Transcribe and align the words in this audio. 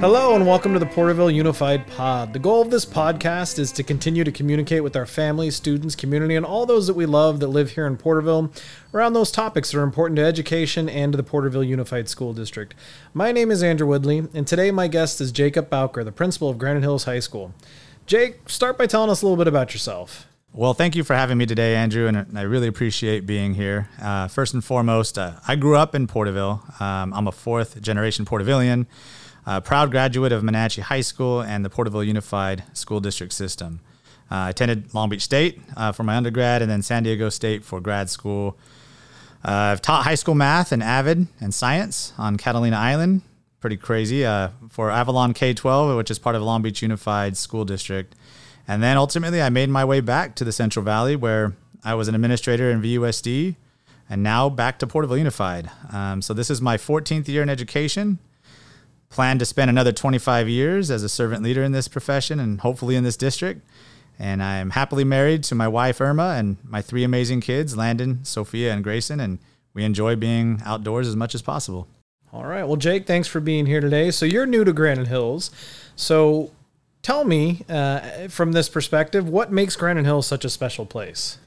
Hello 0.00 0.34
and 0.34 0.46
welcome 0.46 0.72
to 0.72 0.78
the 0.78 0.86
Porterville 0.86 1.30
Unified 1.30 1.86
Pod. 1.86 2.32
The 2.32 2.38
goal 2.38 2.62
of 2.62 2.70
this 2.70 2.86
podcast 2.86 3.58
is 3.58 3.70
to 3.72 3.82
continue 3.82 4.24
to 4.24 4.32
communicate 4.32 4.82
with 4.82 4.96
our 4.96 5.04
families, 5.04 5.56
students, 5.56 5.94
community, 5.94 6.36
and 6.36 6.46
all 6.46 6.64
those 6.64 6.86
that 6.86 6.94
we 6.94 7.04
love 7.04 7.38
that 7.40 7.48
live 7.48 7.72
here 7.72 7.86
in 7.86 7.98
Porterville 7.98 8.50
around 8.94 9.12
those 9.12 9.30
topics 9.30 9.70
that 9.70 9.78
are 9.78 9.82
important 9.82 10.16
to 10.16 10.24
education 10.24 10.88
and 10.88 11.12
to 11.12 11.18
the 11.18 11.22
Porterville 11.22 11.62
Unified 11.62 12.08
School 12.08 12.32
District. 12.32 12.74
My 13.12 13.30
name 13.30 13.50
is 13.50 13.62
Andrew 13.62 13.86
Woodley, 13.86 14.26
and 14.32 14.46
today 14.46 14.70
my 14.70 14.88
guest 14.88 15.20
is 15.20 15.32
Jacob 15.32 15.68
Bowker, 15.68 16.02
the 16.02 16.12
principal 16.12 16.48
of 16.48 16.56
Granite 16.56 16.80
Hills 16.80 17.04
High 17.04 17.20
School. 17.20 17.52
Jake, 18.06 18.48
start 18.48 18.78
by 18.78 18.86
telling 18.86 19.10
us 19.10 19.20
a 19.20 19.26
little 19.26 19.36
bit 19.36 19.48
about 19.48 19.74
yourself. 19.74 20.26
Well, 20.54 20.72
thank 20.72 20.96
you 20.96 21.04
for 21.04 21.14
having 21.14 21.36
me 21.36 21.44
today, 21.44 21.76
Andrew, 21.76 22.06
and 22.06 22.38
I 22.38 22.42
really 22.42 22.68
appreciate 22.68 23.26
being 23.26 23.52
here. 23.52 23.90
Uh, 24.00 24.28
first 24.28 24.54
and 24.54 24.64
foremost, 24.64 25.18
uh, 25.18 25.34
I 25.46 25.56
grew 25.56 25.76
up 25.76 25.94
in 25.94 26.06
Porterville. 26.06 26.64
Um, 26.80 27.12
I'm 27.12 27.28
a 27.28 27.32
fourth 27.32 27.82
generation 27.82 28.24
Portervillian 28.24 28.86
a 29.46 29.60
proud 29.60 29.90
graduate 29.90 30.32
of 30.32 30.42
Monache 30.42 30.80
High 30.80 31.00
School 31.00 31.40
and 31.40 31.64
the 31.64 31.70
Porterville 31.70 32.04
Unified 32.04 32.64
School 32.72 33.00
District 33.00 33.32
System. 33.32 33.80
Uh, 34.30 34.34
I 34.34 34.50
attended 34.50 34.94
Long 34.94 35.08
Beach 35.08 35.22
State 35.22 35.60
uh, 35.76 35.92
for 35.92 36.04
my 36.04 36.16
undergrad 36.16 36.62
and 36.62 36.70
then 36.70 36.82
San 36.82 37.02
Diego 37.02 37.28
State 37.28 37.64
for 37.64 37.80
grad 37.80 38.08
school. 38.08 38.56
Uh, 39.44 39.72
I've 39.72 39.82
taught 39.82 40.04
high 40.04 40.14
school 40.14 40.34
math 40.34 40.70
and 40.70 40.82
AVID 40.82 41.26
and 41.40 41.52
science 41.52 42.12
on 42.16 42.36
Catalina 42.36 42.76
Island. 42.76 43.22
Pretty 43.60 43.76
crazy 43.76 44.24
uh, 44.24 44.50
for 44.70 44.90
Avalon 44.90 45.34
K 45.34 45.52
12, 45.52 45.96
which 45.96 46.10
is 46.10 46.18
part 46.18 46.36
of 46.36 46.42
Long 46.42 46.62
Beach 46.62 46.82
Unified 46.82 47.36
School 47.36 47.64
District. 47.64 48.14
And 48.68 48.82
then 48.82 48.96
ultimately, 48.96 49.42
I 49.42 49.48
made 49.48 49.68
my 49.68 49.84
way 49.84 50.00
back 50.00 50.36
to 50.36 50.44
the 50.44 50.52
Central 50.52 50.84
Valley 50.84 51.16
where 51.16 51.56
I 51.82 51.94
was 51.94 52.08
an 52.08 52.14
administrator 52.14 52.70
in 52.70 52.80
VUSD 52.80 53.56
and 54.08 54.22
now 54.22 54.48
back 54.48 54.78
to 54.78 54.86
Porterville 54.86 55.18
Unified. 55.18 55.70
Um, 55.92 56.22
so 56.22 56.34
this 56.34 56.50
is 56.50 56.60
my 56.60 56.76
14th 56.76 57.26
year 57.26 57.42
in 57.42 57.48
education 57.48 58.18
plan 59.10 59.38
to 59.40 59.44
spend 59.44 59.68
another 59.68 59.92
25 59.92 60.48
years 60.48 60.90
as 60.90 61.02
a 61.02 61.08
servant 61.08 61.42
leader 61.42 61.62
in 61.62 61.72
this 61.72 61.88
profession 61.88 62.38
and 62.40 62.60
hopefully 62.60 62.96
in 62.96 63.04
this 63.04 63.16
district. 63.16 63.60
And 64.18 64.42
I 64.42 64.56
am 64.56 64.70
happily 64.70 65.04
married 65.04 65.42
to 65.44 65.54
my 65.54 65.66
wife, 65.66 66.00
Irma, 66.00 66.34
and 66.38 66.58
my 66.62 66.80
three 66.80 67.04
amazing 67.04 67.40
kids, 67.40 67.76
Landon, 67.76 68.24
Sophia, 68.24 68.72
and 68.72 68.84
Grayson. 68.84 69.18
And 69.18 69.38
we 69.74 69.82
enjoy 69.82 70.14
being 70.14 70.62
outdoors 70.64 71.08
as 71.08 71.16
much 71.16 71.34
as 71.34 71.42
possible. 71.42 71.88
All 72.32 72.44
right. 72.44 72.62
Well, 72.62 72.76
Jake, 72.76 73.06
thanks 73.06 73.26
for 73.26 73.40
being 73.40 73.66
here 73.66 73.80
today. 73.80 74.10
So 74.10 74.24
you're 74.24 74.46
new 74.46 74.62
to 74.62 74.72
Granite 74.72 75.08
Hills. 75.08 75.50
So 75.96 76.52
tell 77.02 77.24
me, 77.24 77.64
uh, 77.68 78.28
from 78.28 78.52
this 78.52 78.68
perspective, 78.68 79.28
what 79.28 79.50
makes 79.50 79.74
Granite 79.74 80.04
Hills 80.04 80.26
such 80.26 80.44
a 80.44 80.50
special 80.50 80.86
place? 80.86 81.38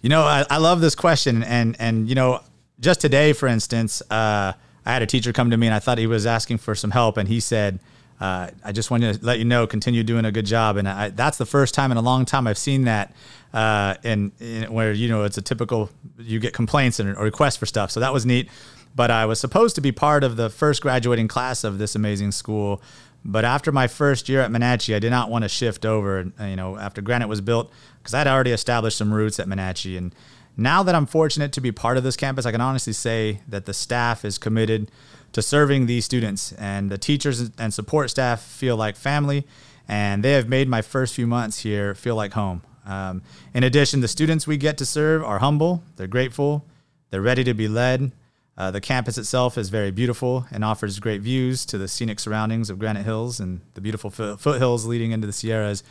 You 0.00 0.08
know, 0.08 0.22
I, 0.22 0.46
I 0.48 0.56
love 0.56 0.80
this 0.80 0.94
question. 0.94 1.42
And, 1.42 1.76
and, 1.78 2.08
you 2.08 2.14
know, 2.14 2.40
just 2.78 3.00
today, 3.00 3.34
for 3.34 3.48
instance, 3.48 4.02
uh, 4.08 4.54
I 4.86 4.92
had 4.92 5.02
a 5.02 5.06
teacher 5.06 5.32
come 5.32 5.50
to 5.50 5.56
me 5.56 5.66
and 5.66 5.74
I 5.74 5.78
thought 5.78 5.98
he 5.98 6.06
was 6.06 6.26
asking 6.26 6.58
for 6.58 6.74
some 6.74 6.90
help, 6.90 7.16
and 7.16 7.28
he 7.28 7.40
said, 7.40 7.78
uh, 8.20 8.48
"I 8.64 8.72
just 8.72 8.90
want 8.90 9.02
to 9.02 9.18
let 9.22 9.38
you 9.38 9.44
know, 9.44 9.66
continue 9.66 10.02
doing 10.02 10.24
a 10.24 10.32
good 10.32 10.46
job." 10.46 10.76
And 10.76 10.88
I, 10.88 11.10
that's 11.10 11.38
the 11.38 11.46
first 11.46 11.74
time 11.74 11.90
in 11.90 11.96
a 11.96 12.02
long 12.02 12.24
time 12.24 12.46
I've 12.46 12.58
seen 12.58 12.84
that, 12.84 13.12
uh, 13.52 13.94
in, 14.02 14.32
in, 14.40 14.72
where 14.72 14.92
you 14.92 15.08
know 15.08 15.24
it's 15.24 15.38
a 15.38 15.42
typical 15.42 15.90
you 16.18 16.38
get 16.38 16.54
complaints 16.54 17.00
and 17.00 17.16
requests 17.16 17.56
for 17.56 17.66
stuff. 17.66 17.90
So 17.90 18.00
that 18.00 18.12
was 18.12 18.24
neat. 18.24 18.48
But 18.94 19.10
I 19.10 19.24
was 19.26 19.38
supposed 19.38 19.76
to 19.76 19.80
be 19.80 19.92
part 19.92 20.24
of 20.24 20.36
the 20.36 20.50
first 20.50 20.82
graduating 20.82 21.28
class 21.28 21.62
of 21.62 21.78
this 21.78 21.94
amazing 21.94 22.32
school. 22.32 22.82
But 23.24 23.44
after 23.44 23.70
my 23.70 23.86
first 23.86 24.28
year 24.28 24.40
at 24.40 24.50
Monache, 24.50 24.94
I 24.94 24.98
did 24.98 25.10
not 25.10 25.30
want 25.30 25.44
to 25.44 25.48
shift 25.48 25.84
over. 25.84 26.32
You 26.40 26.56
know, 26.56 26.76
after 26.76 27.02
Granite 27.02 27.28
was 27.28 27.40
built, 27.40 27.70
because 27.98 28.14
I'd 28.14 28.26
already 28.26 28.50
established 28.50 28.96
some 28.96 29.12
roots 29.12 29.38
at 29.38 29.46
Monache 29.46 29.96
and 29.96 30.14
now 30.56 30.82
that 30.82 30.94
I'm 30.94 31.06
fortunate 31.06 31.52
to 31.52 31.60
be 31.60 31.72
part 31.72 31.96
of 31.96 32.02
this 32.02 32.16
campus, 32.16 32.46
I 32.46 32.52
can 32.52 32.60
honestly 32.60 32.92
say 32.92 33.40
that 33.48 33.66
the 33.66 33.74
staff 33.74 34.24
is 34.24 34.38
committed 34.38 34.90
to 35.32 35.42
serving 35.42 35.86
these 35.86 36.04
students, 36.04 36.52
and 36.52 36.90
the 36.90 36.98
teachers 36.98 37.50
and 37.58 37.72
support 37.72 38.10
staff 38.10 38.42
feel 38.42 38.76
like 38.76 38.96
family, 38.96 39.46
and 39.86 40.22
they 40.24 40.32
have 40.32 40.48
made 40.48 40.68
my 40.68 40.82
first 40.82 41.14
few 41.14 41.26
months 41.26 41.60
here 41.60 41.94
feel 41.94 42.16
like 42.16 42.32
home. 42.32 42.62
Um, 42.84 43.22
in 43.54 43.62
addition, 43.62 44.00
the 44.00 44.08
students 44.08 44.46
we 44.46 44.56
get 44.56 44.76
to 44.78 44.86
serve 44.86 45.22
are 45.22 45.38
humble, 45.38 45.82
they're 45.96 46.06
grateful, 46.06 46.64
they're 47.10 47.20
ready 47.20 47.44
to 47.44 47.54
be 47.54 47.68
led. 47.68 48.12
Uh, 48.56 48.70
the 48.70 48.80
campus 48.80 49.16
itself 49.16 49.56
is 49.56 49.70
very 49.70 49.90
beautiful 49.90 50.46
and 50.50 50.64
offers 50.64 50.98
great 50.98 51.22
views 51.22 51.64
to 51.64 51.78
the 51.78 51.88
scenic 51.88 52.20
surroundings 52.20 52.68
of 52.68 52.78
Granite 52.78 53.04
Hills 53.04 53.40
and 53.40 53.60
the 53.74 53.80
beautiful 53.80 54.10
foothills 54.10 54.84
leading 54.84 55.12
into 55.12 55.26
the 55.26 55.32
Sierras. 55.32 55.82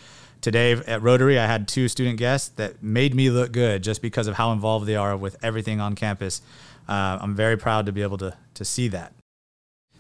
Today 0.42 0.72
at 0.72 1.02
Rotary, 1.02 1.38
I 1.38 1.48
had 1.48 1.68
two 1.68 1.88
student 1.88 2.18
guests 2.18 2.50
that 2.56 2.82
made 2.82 3.14
me 3.14 3.30
look 3.30 3.52
good 3.52 3.84
just 3.84 4.02
because 4.02 4.28
of 4.28 4.36
how 4.36 4.52
involved 4.54 4.86
they 4.86 4.96
are 4.96 5.18
with 5.18 5.36
everything 5.44 5.82
on 5.82 5.96
campus. 5.96 6.42
Uh, 6.88 7.18
I'm 7.22 7.36
very 7.36 7.58
proud 7.58 7.86
to 7.88 7.92
be 7.92 8.02
able 8.02 8.18
to, 8.20 8.36
to 8.54 8.66
see 8.66 8.88
that. 8.90 9.14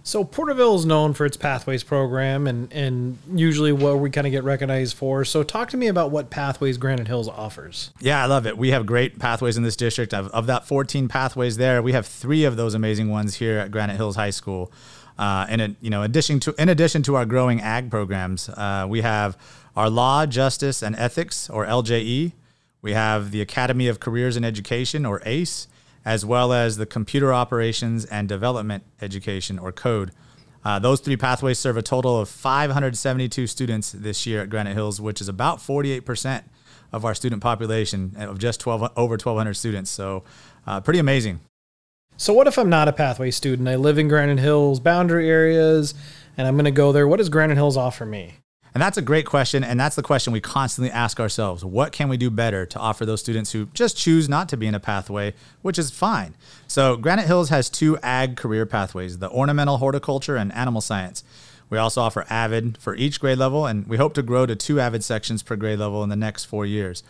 So 0.01 0.23
Porterville 0.23 0.75
is 0.75 0.85
known 0.85 1.13
for 1.13 1.25
its 1.25 1.35
Pathways 1.35 1.83
program 1.83 2.47
and, 2.47 2.71
and 2.71 3.17
usually 3.31 3.73
what 3.73 3.99
we 3.99 4.09
kind 4.09 4.25
of 4.25 4.31
get 4.31 4.43
recognized 4.43 4.95
for. 4.95 5.25
So 5.25 5.43
talk 5.43 5.69
to 5.69 5.77
me 5.77 5.87
about 5.87 6.09
what 6.09 6.29
Pathways 6.29 6.77
Granite 6.77 7.07
Hills 7.07 7.27
offers. 7.27 7.91
Yeah, 7.99 8.23
I 8.23 8.25
love 8.25 8.47
it. 8.47 8.57
We 8.57 8.71
have 8.71 8.85
great 8.85 9.19
pathways 9.19 9.57
in 9.57 9.63
this 9.63 9.75
district. 9.75 10.13
Of, 10.13 10.27
of 10.27 10.47
that 10.47 10.65
14 10.65 11.09
pathways 11.09 11.57
there, 11.57 11.81
we 11.83 11.91
have 11.91 12.07
three 12.07 12.45
of 12.45 12.55
those 12.55 12.73
amazing 12.73 13.09
ones 13.09 13.35
here 13.35 13.59
at 13.59 13.71
Granite 13.71 13.97
Hills 13.97 14.15
High 14.15 14.29
School. 14.29 14.71
Uh, 15.19 15.45
and 15.49 15.75
you 15.81 15.89
know, 15.89 16.01
addition 16.01 16.39
to 16.39 16.55
in 16.57 16.69
addition 16.69 17.03
to 17.03 17.15
our 17.15 17.25
growing 17.25 17.59
ag 17.59 17.91
programs, 17.91 18.47
uh, 18.47 18.85
we 18.87 19.01
have 19.01 19.37
our 19.75 19.89
Law, 19.89 20.25
Justice, 20.25 20.81
and 20.81 20.95
Ethics, 20.95 21.49
or 21.49 21.65
LJE. 21.65 22.33
We 22.81 22.93
have 22.93 23.31
the 23.31 23.41
Academy 23.41 23.87
of 23.87 23.99
Careers 23.99 24.35
and 24.35 24.45
Education, 24.45 25.05
or 25.05 25.21
ACE, 25.25 25.67
as 26.05 26.25
well 26.25 26.53
as 26.53 26.77
the 26.77 26.85
Computer 26.85 27.33
Operations 27.33 28.05
and 28.05 28.27
Development 28.27 28.83
Education, 29.01 29.59
or 29.59 29.71
CODE. 29.71 30.11
Uh, 30.63 30.79
those 30.79 30.99
three 30.99 31.15
pathways 31.15 31.57
serve 31.57 31.77
a 31.77 31.81
total 31.81 32.19
of 32.19 32.27
572 32.29 33.47
students 33.47 33.91
this 33.91 34.25
year 34.25 34.41
at 34.41 34.49
Granite 34.49 34.73
Hills, 34.73 34.99
which 34.99 35.21
is 35.21 35.29
about 35.29 35.59
48% 35.59 36.43
of 36.91 37.05
our 37.05 37.15
student 37.15 37.41
population 37.41 38.15
of 38.17 38.39
just 38.39 38.59
12 38.59 38.91
over 38.95 39.13
1,200 39.13 39.53
students. 39.53 39.91
So, 39.91 40.23
uh, 40.67 40.81
pretty 40.81 40.99
amazing. 40.99 41.39
So, 42.17 42.33
what 42.33 42.47
if 42.47 42.57
I'm 42.57 42.69
not 42.69 42.87
a 42.89 42.93
pathway 42.93 43.31
student? 43.31 43.69
I 43.69 43.75
live 43.75 43.97
in 43.97 44.09
Granite 44.09 44.39
Hills 44.39 44.79
boundary 44.79 45.29
areas, 45.29 45.93
and 46.37 46.47
I'm 46.47 46.55
going 46.55 46.65
to 46.65 46.71
go 46.71 46.91
there. 46.91 47.07
What 47.07 47.17
does 47.17 47.29
Granite 47.29 47.55
Hills 47.55 47.77
offer 47.77 48.05
me? 48.05 48.33
And 48.73 48.81
that's 48.81 48.97
a 48.97 49.01
great 49.01 49.25
question. 49.25 49.63
And 49.63 49.79
that's 49.79 49.95
the 49.95 50.03
question 50.03 50.31
we 50.31 50.41
constantly 50.41 50.91
ask 50.91 51.19
ourselves. 51.19 51.65
What 51.65 51.91
can 51.91 52.09
we 52.09 52.17
do 52.17 52.29
better 52.29 52.65
to 52.67 52.79
offer 52.79 53.05
those 53.05 53.19
students 53.19 53.51
who 53.51 53.67
just 53.73 53.97
choose 53.97 54.29
not 54.29 54.47
to 54.49 54.57
be 54.57 54.67
in 54.67 54.75
a 54.75 54.79
pathway, 54.79 55.33
which 55.61 55.79
is 55.79 55.91
fine? 55.91 56.35
So, 56.67 56.95
Granite 56.95 57.25
Hills 57.25 57.49
has 57.49 57.69
two 57.69 57.97
ag 58.03 58.37
career 58.37 58.65
pathways 58.65 59.17
the 59.17 59.29
ornamental 59.29 59.77
horticulture 59.77 60.35
and 60.35 60.53
animal 60.53 60.81
science. 60.81 61.23
We 61.69 61.77
also 61.77 62.01
offer 62.01 62.25
AVID 62.29 62.77
for 62.77 62.95
each 62.95 63.19
grade 63.19 63.37
level, 63.37 63.65
and 63.65 63.87
we 63.87 63.97
hope 63.97 64.13
to 64.15 64.23
grow 64.23 64.45
to 64.45 64.55
two 64.55 64.79
AVID 64.79 65.03
sections 65.03 65.43
per 65.43 65.55
grade 65.55 65.79
level 65.79 66.03
in 66.03 66.09
the 66.09 66.15
next 66.15 66.45
four 66.45 66.65
years. 66.65 67.03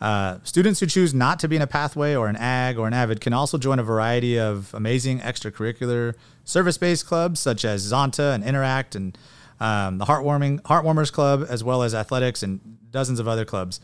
Uh, 0.00 0.38
students 0.44 0.80
who 0.80 0.86
choose 0.86 1.14
not 1.14 1.38
to 1.40 1.48
be 1.48 1.56
in 1.56 1.62
a 1.62 1.66
pathway 1.66 2.14
or 2.14 2.28
an 2.28 2.36
ag 2.36 2.78
or 2.78 2.86
an 2.86 2.92
avid 2.92 3.20
can 3.20 3.32
also 3.32 3.56
join 3.56 3.78
a 3.78 3.82
variety 3.82 4.38
of 4.38 4.72
amazing 4.74 5.20
extracurricular 5.20 6.14
service-based 6.44 7.06
clubs 7.06 7.40
such 7.40 7.64
as 7.64 7.90
Zonta 7.90 8.34
and 8.34 8.44
Interact 8.44 8.94
and 8.94 9.16
um, 9.60 9.98
the 9.98 10.04
Heartwarming 10.04 10.60
Heartwarmers 10.62 11.12
Club, 11.12 11.46
as 11.48 11.62
well 11.62 11.82
as 11.82 11.94
athletics 11.94 12.42
and 12.42 12.60
dozens 12.90 13.20
of 13.20 13.28
other 13.28 13.44
clubs. 13.44 13.80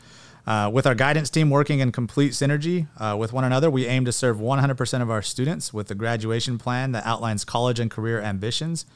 Uh, 0.47 0.71
with 0.73 0.87
our 0.87 0.95
guidance 0.95 1.29
team 1.29 1.51
working 1.51 1.81
in 1.81 1.93
complete 1.93 2.33
synergy 2.33 2.89
uh, 2.99 3.17
with 3.17 3.33
one 3.33 3.45
another, 3.45 3.71
we 3.71 3.87
aim 3.87 4.05
to 4.05 4.13
serve 4.13 4.39
100% 4.39 5.03
of 5.03 5.11
our 5.11 5.23
students 5.23 5.73
with 5.73 5.91
a 5.91 5.95
graduation 5.95 6.59
plan 6.59 6.93
that 6.93 7.05
outlines 7.05 7.45
college 7.45 7.79
and 7.79 7.91
career 7.91 8.21
ambitions 8.21 8.87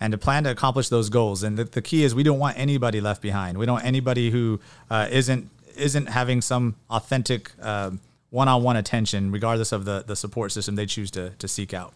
and 0.00 0.12
to 0.12 0.18
plan 0.18 0.44
to 0.44 0.50
accomplish 0.50 0.88
those 0.88 1.08
goals. 1.08 1.42
And 1.42 1.56
the, 1.56 1.64
the 1.64 1.82
key 1.82 2.04
is 2.04 2.14
we 2.14 2.22
don't 2.22 2.38
want 2.38 2.58
anybody 2.58 3.00
left 3.00 3.22
behind. 3.22 3.58
We 3.58 3.66
don't 3.66 3.74
want 3.74 3.86
anybody 3.86 4.30
who 4.30 4.60
uh, 4.90 5.08
not 5.10 5.48
isn't 5.76 6.06
having 6.06 6.40
some 6.40 6.76
authentic 6.90 7.50
uh, 7.60 7.90
one-on-one 8.30 8.76
attention, 8.76 9.32
regardless 9.32 9.72
of 9.72 9.84
the, 9.84 10.04
the 10.06 10.16
support 10.16 10.52
system 10.52 10.76
they 10.76 10.86
choose 10.86 11.10
to, 11.12 11.30
to 11.30 11.48
seek 11.48 11.74
out. 11.74 11.94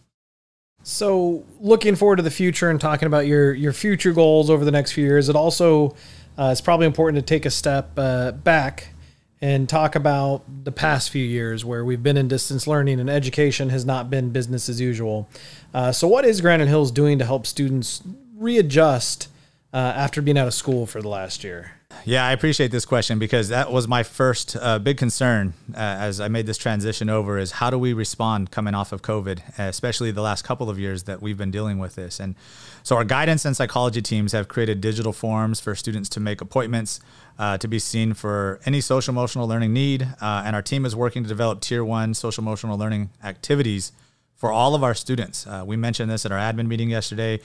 So, 0.83 1.45
looking 1.59 1.95
forward 1.95 2.15
to 2.17 2.23
the 2.23 2.31
future 2.31 2.69
and 2.69 2.79
talking 2.79 3.05
about 3.05 3.27
your 3.27 3.53
your 3.53 3.73
future 3.73 4.13
goals 4.13 4.49
over 4.49 4.63
the 4.63 4.71
next 4.71 4.93
few 4.93 5.03
years, 5.03 5.29
it 5.29 5.35
also 5.35 5.95
uh, 6.37 6.49
it's 6.51 6.61
probably 6.61 6.87
important 6.87 7.25
to 7.25 7.33
take 7.33 7.45
a 7.45 7.51
step 7.51 7.91
uh, 7.97 8.31
back 8.31 8.93
and 9.41 9.69
talk 9.69 9.95
about 9.95 10.43
the 10.63 10.71
past 10.71 11.09
few 11.09 11.23
years 11.23 11.63
where 11.63 11.85
we've 11.85 12.03
been 12.03 12.17
in 12.17 12.27
distance 12.27 12.67
learning 12.67 12.99
and 12.99 13.09
education 13.09 13.69
has 13.69 13.85
not 13.85 14.09
been 14.09 14.31
business 14.31 14.67
as 14.67 14.81
usual. 14.81 15.29
Uh, 15.73 15.91
so, 15.91 16.07
what 16.07 16.25
is 16.25 16.41
Granite 16.41 16.67
Hills 16.67 16.91
doing 16.91 17.19
to 17.19 17.25
help 17.25 17.45
students 17.45 18.01
readjust 18.37 19.27
uh, 19.73 19.77
after 19.77 20.21
being 20.21 20.37
out 20.37 20.47
of 20.47 20.53
school 20.53 20.85
for 20.85 21.01
the 21.01 21.09
last 21.09 21.43
year? 21.43 21.78
Yeah, 22.05 22.25
I 22.25 22.31
appreciate 22.31 22.71
this 22.71 22.85
question 22.85 23.19
because 23.19 23.49
that 23.49 23.71
was 23.71 23.87
my 23.87 24.01
first 24.01 24.55
uh, 24.59 24.79
big 24.79 24.97
concern 24.97 25.53
uh, 25.73 25.77
as 25.77 26.19
I 26.19 26.27
made 26.27 26.47
this 26.47 26.57
transition 26.57 27.07
over 27.07 27.37
is 27.37 27.51
how 27.51 27.69
do 27.69 27.77
we 27.77 27.93
respond 27.93 28.49
coming 28.49 28.73
off 28.73 28.91
of 28.91 29.01
COVID, 29.01 29.59
especially 29.59 30.09
the 30.09 30.21
last 30.21 30.43
couple 30.43 30.71
of 30.71 30.79
years 30.79 31.03
that 31.03 31.21
we've 31.21 31.37
been 31.37 31.51
dealing 31.51 31.77
with 31.77 31.95
this. 31.95 32.19
And 32.19 32.33
so 32.81 32.95
our 32.95 33.03
guidance 33.03 33.45
and 33.45 33.55
psychology 33.55 34.01
teams 34.01 34.31
have 34.31 34.47
created 34.47 34.81
digital 34.81 35.13
forms 35.13 35.59
for 35.59 35.75
students 35.75 36.09
to 36.09 36.19
make 36.19 36.41
appointments 36.41 36.99
uh, 37.37 37.57
to 37.59 37.67
be 37.67 37.79
seen 37.79 38.13
for 38.13 38.59
any 38.65 38.81
social 38.81 39.11
emotional 39.11 39.47
learning 39.47 39.73
need. 39.73 40.01
Uh, 40.19 40.43
and 40.45 40.55
our 40.55 40.63
team 40.63 40.85
is 40.85 40.95
working 40.95 41.21
to 41.23 41.29
develop 41.29 41.61
tier 41.61 41.83
one 41.83 42.13
social 42.13 42.43
emotional 42.43 42.77
learning 42.77 43.11
activities 43.23 43.91
for 44.35 44.51
all 44.51 44.73
of 44.73 44.83
our 44.83 44.93
students. 44.93 45.45
Uh, 45.45 45.63
we 45.63 45.75
mentioned 45.75 46.09
this 46.09 46.25
at 46.25 46.31
our 46.31 46.39
admin 46.39 46.67
meeting 46.67 46.89
yesterday 46.89 47.39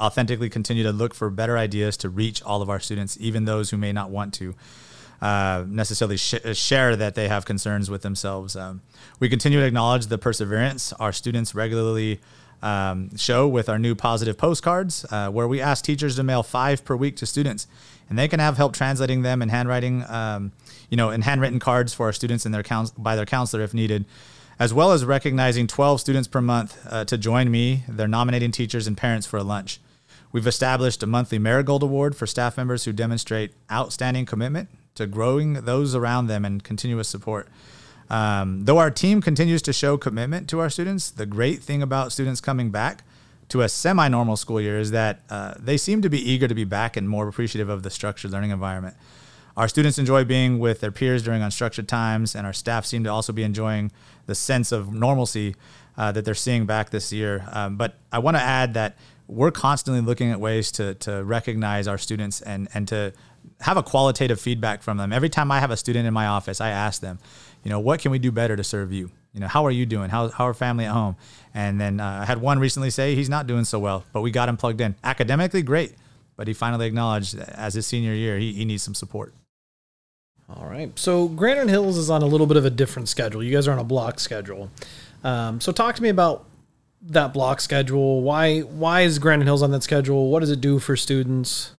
authentically 0.00 0.48
continue 0.48 0.82
to 0.82 0.92
look 0.92 1.14
for 1.14 1.30
better 1.30 1.58
ideas 1.58 1.96
to 1.98 2.08
reach 2.08 2.42
all 2.42 2.62
of 2.62 2.70
our 2.70 2.80
students, 2.80 3.16
even 3.20 3.44
those 3.44 3.70
who 3.70 3.76
may 3.76 3.92
not 3.92 4.10
want 4.10 4.32
to. 4.34 4.54
Uh, 5.20 5.64
necessarily 5.66 6.16
sh- 6.16 6.36
share 6.52 6.94
that 6.94 7.16
they 7.16 7.26
have 7.26 7.44
concerns 7.44 7.90
with 7.90 8.02
themselves. 8.02 8.54
Um, 8.54 8.82
we 9.18 9.28
continue 9.28 9.58
to 9.58 9.66
acknowledge 9.66 10.06
the 10.06 10.18
perseverance 10.18 10.92
our 10.92 11.12
students 11.12 11.56
regularly 11.56 12.20
um, 12.62 13.16
show 13.16 13.48
with 13.48 13.68
our 13.68 13.80
new 13.80 13.96
positive 13.96 14.38
postcards, 14.38 15.04
uh, 15.10 15.28
where 15.28 15.48
we 15.48 15.60
ask 15.60 15.84
teachers 15.84 16.14
to 16.16 16.22
mail 16.22 16.44
five 16.44 16.84
per 16.84 16.94
week 16.94 17.16
to 17.16 17.26
students, 17.26 17.66
and 18.08 18.16
they 18.16 18.28
can 18.28 18.38
have 18.38 18.56
help 18.56 18.74
translating 18.74 19.22
them 19.22 19.42
in 19.42 19.48
handwriting, 19.48 20.04
um, 20.08 20.52
you 20.88 20.96
know, 20.96 21.10
in 21.10 21.22
handwritten 21.22 21.58
cards 21.58 21.92
for 21.92 22.06
our 22.06 22.12
students 22.12 22.46
and 22.46 22.54
their 22.54 22.64
by 22.96 23.16
their 23.16 23.26
counselor 23.26 23.64
if 23.64 23.74
needed 23.74 24.04
as 24.58 24.74
well 24.74 24.92
as 24.92 25.04
recognizing 25.04 25.66
12 25.66 26.00
students 26.00 26.26
per 26.26 26.40
month 26.40 26.84
uh, 26.90 27.04
to 27.04 27.16
join 27.16 27.50
me, 27.50 27.84
their 27.88 28.08
nominating 28.08 28.50
teachers 28.50 28.86
and 28.86 28.96
parents 28.96 29.26
for 29.26 29.36
a 29.36 29.42
lunch. 29.42 29.78
We've 30.30 30.46
established 30.46 31.02
a 31.02 31.06
monthly 31.06 31.38
Marigold 31.38 31.82
Award 31.82 32.14
for 32.14 32.26
staff 32.26 32.56
members 32.56 32.84
who 32.84 32.92
demonstrate 32.92 33.52
outstanding 33.70 34.26
commitment 34.26 34.68
to 34.94 35.06
growing 35.06 35.54
those 35.54 35.94
around 35.94 36.26
them 36.26 36.44
and 36.44 36.62
continuous 36.62 37.08
support. 37.08 37.48
Um, 38.10 38.64
though 38.64 38.78
our 38.78 38.90
team 38.90 39.20
continues 39.20 39.62
to 39.62 39.72
show 39.72 39.96
commitment 39.96 40.48
to 40.50 40.60
our 40.60 40.70
students, 40.70 41.10
the 41.10 41.26
great 41.26 41.62
thing 41.62 41.82
about 41.82 42.12
students 42.12 42.40
coming 42.40 42.70
back 42.70 43.04
to 43.48 43.62
a 43.62 43.68
semi 43.68 44.08
normal 44.08 44.36
school 44.36 44.60
year 44.60 44.78
is 44.78 44.90
that 44.90 45.20
uh, 45.30 45.54
they 45.58 45.76
seem 45.76 46.02
to 46.02 46.10
be 46.10 46.18
eager 46.18 46.48
to 46.48 46.54
be 46.54 46.64
back 46.64 46.96
and 46.96 47.08
more 47.08 47.28
appreciative 47.28 47.68
of 47.68 47.82
the 47.82 47.90
structured 47.90 48.30
learning 48.30 48.50
environment. 48.50 48.96
Our 49.56 49.68
students 49.68 49.98
enjoy 49.98 50.24
being 50.24 50.58
with 50.58 50.80
their 50.80 50.92
peers 50.92 51.22
during 51.22 51.42
unstructured 51.42 51.88
times, 51.88 52.36
and 52.36 52.46
our 52.46 52.52
staff 52.52 52.86
seem 52.86 53.02
to 53.04 53.10
also 53.10 53.32
be 53.32 53.42
enjoying 53.42 53.90
the 54.26 54.34
sense 54.34 54.70
of 54.70 54.92
normalcy 54.92 55.56
uh, 55.96 56.12
that 56.12 56.24
they're 56.24 56.34
seeing 56.34 56.64
back 56.64 56.90
this 56.90 57.12
year. 57.12 57.44
Um, 57.50 57.76
but 57.76 57.96
I 58.12 58.20
want 58.20 58.36
to 58.36 58.42
add 58.42 58.74
that 58.74 58.96
we're 59.28 59.50
constantly 59.50 60.00
looking 60.00 60.30
at 60.30 60.40
ways 60.40 60.72
to, 60.72 60.94
to 60.94 61.22
recognize 61.22 61.86
our 61.86 61.98
students 61.98 62.40
and, 62.40 62.66
and 62.74 62.88
to 62.88 63.12
have 63.60 63.76
a 63.76 63.82
qualitative 63.82 64.40
feedback 64.40 64.82
from 64.82 64.96
them. 64.96 65.12
Every 65.12 65.28
time 65.28 65.52
I 65.52 65.60
have 65.60 65.70
a 65.70 65.76
student 65.76 66.06
in 66.06 66.14
my 66.14 66.26
office, 66.26 66.60
I 66.60 66.70
ask 66.70 67.00
them, 67.00 67.18
you 67.62 67.70
know, 67.70 67.78
what 67.78 68.00
can 68.00 68.10
we 68.10 68.18
do 68.18 68.32
better 68.32 68.56
to 68.56 68.64
serve 68.64 68.92
you? 68.92 69.10
You 69.34 69.40
know, 69.40 69.46
how 69.46 69.66
are 69.66 69.70
you 69.70 69.84
doing? 69.84 70.08
How, 70.08 70.28
how 70.28 70.48
are 70.48 70.54
family 70.54 70.86
at 70.86 70.92
home? 70.92 71.16
And 71.54 71.80
then 71.80 72.00
uh, 72.00 72.20
I 72.22 72.24
had 72.24 72.40
one 72.40 72.58
recently 72.58 72.90
say 72.90 73.14
he's 73.14 73.28
not 73.28 73.46
doing 73.46 73.64
so 73.64 73.78
well, 73.78 74.04
but 74.12 74.22
we 74.22 74.30
got 74.30 74.48
him 74.48 74.56
plugged 74.56 74.80
in. 74.80 74.96
Academically, 75.04 75.62
great. 75.62 75.94
But 76.36 76.48
he 76.48 76.54
finally 76.54 76.86
acknowledged 76.86 77.38
as 77.38 77.74
his 77.74 77.86
senior 77.86 78.14
year, 78.14 78.38
he, 78.38 78.52
he 78.52 78.64
needs 78.64 78.82
some 78.82 78.94
support. 78.94 79.34
All 80.48 80.66
right. 80.66 80.96
So 80.98 81.28
Granite 81.28 81.68
Hills 81.68 81.98
is 81.98 82.08
on 82.08 82.22
a 82.22 82.26
little 82.26 82.46
bit 82.46 82.56
of 82.56 82.64
a 82.64 82.70
different 82.70 83.08
schedule. 83.08 83.42
You 83.42 83.52
guys 83.52 83.68
are 83.68 83.72
on 83.72 83.78
a 83.78 83.84
block 83.84 84.18
schedule. 84.18 84.70
Um, 85.22 85.60
so 85.60 85.72
talk 85.72 85.94
to 85.96 86.02
me 86.02 86.08
about 86.08 86.46
that 87.02 87.32
block 87.32 87.60
schedule. 87.60 88.22
Why 88.22 88.60
why 88.60 89.02
is 89.02 89.18
Granite 89.18 89.44
Hills 89.44 89.62
on 89.62 89.70
that 89.70 89.82
schedule? 89.82 90.30
What 90.30 90.40
does 90.40 90.50
it 90.50 90.60
do 90.60 90.78
for 90.78 90.96
students? 90.96 91.74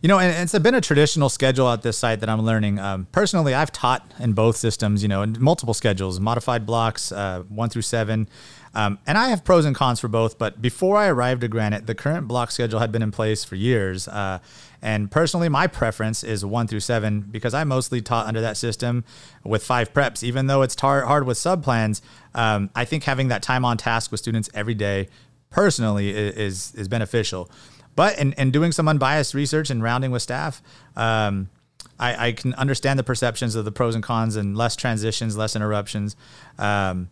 You 0.00 0.08
know, 0.08 0.18
and 0.18 0.34
it's 0.42 0.58
been 0.58 0.74
a 0.74 0.80
traditional 0.80 1.28
schedule 1.28 1.70
at 1.70 1.82
this 1.82 1.96
site 1.96 2.20
that 2.20 2.28
I'm 2.28 2.42
learning. 2.42 2.80
Um, 2.80 3.06
personally, 3.12 3.54
I've 3.54 3.70
taught 3.70 4.10
in 4.18 4.32
both 4.32 4.56
systems, 4.56 5.02
you 5.02 5.08
know, 5.08 5.22
in 5.22 5.36
multiple 5.38 5.74
schedules, 5.74 6.18
modified 6.18 6.66
blocks, 6.66 7.12
uh, 7.12 7.44
one 7.48 7.68
through 7.68 7.82
seven. 7.82 8.28
Um, 8.74 8.98
and 9.06 9.18
I 9.18 9.28
have 9.28 9.44
pros 9.44 9.64
and 9.64 9.76
cons 9.76 10.00
for 10.00 10.08
both. 10.08 10.38
But 10.38 10.62
before 10.62 10.96
I 10.96 11.08
arrived 11.08 11.44
at 11.44 11.50
Granite, 11.50 11.86
the 11.86 11.94
current 11.94 12.26
block 12.26 12.50
schedule 12.50 12.80
had 12.80 12.90
been 12.90 13.02
in 13.02 13.10
place 13.10 13.44
for 13.44 13.56
years. 13.56 14.08
Uh, 14.08 14.38
and 14.80 15.10
personally, 15.10 15.48
my 15.48 15.66
preference 15.66 16.24
is 16.24 16.44
one 16.44 16.66
through 16.66 16.80
seven 16.80 17.20
because 17.20 17.54
I 17.54 17.64
mostly 17.64 18.00
taught 18.00 18.26
under 18.26 18.40
that 18.40 18.56
system 18.56 19.04
with 19.44 19.62
five 19.62 19.92
preps. 19.92 20.22
Even 20.22 20.46
though 20.46 20.62
it's 20.62 20.74
tar- 20.74 21.04
hard 21.04 21.26
with 21.26 21.36
sub 21.36 21.62
plans, 21.62 22.02
um, 22.34 22.70
I 22.74 22.84
think 22.84 23.04
having 23.04 23.28
that 23.28 23.42
time 23.42 23.64
on 23.64 23.76
task 23.76 24.10
with 24.10 24.20
students 24.20 24.48
every 24.54 24.74
day 24.74 25.08
personally 25.50 26.10
is 26.10 26.74
is 26.74 26.88
beneficial. 26.88 27.50
But 27.94 28.18
in, 28.18 28.32
in 28.34 28.50
doing 28.50 28.72
some 28.72 28.88
unbiased 28.88 29.34
research 29.34 29.70
and 29.70 29.82
rounding 29.82 30.10
with 30.10 30.22
staff, 30.22 30.62
um, 30.96 31.50
I, 31.98 32.28
I, 32.28 32.32
can 32.32 32.54
understand 32.54 32.98
the 32.98 33.04
perceptions 33.04 33.54
of 33.54 33.66
the 33.66 33.72
pros 33.72 33.94
and 33.94 34.02
cons 34.02 34.36
and 34.36 34.56
less 34.56 34.76
transitions, 34.76 35.36
less 35.36 35.54
interruptions. 35.54 36.16
Um, 36.58 37.10